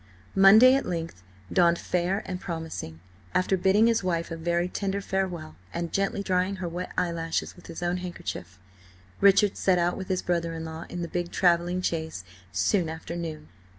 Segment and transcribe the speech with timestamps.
[0.33, 1.21] Monday at length
[1.53, 2.99] dawned fair and promising.
[3.35, 7.67] After bidding his wife a very tender farewell, and gently drying her wet eyelashes with
[7.67, 8.57] his own handkerchief,
[9.19, 13.15] Richard set out with his brother in law in the big travelling chaise soon after
[13.15, 13.49] noon.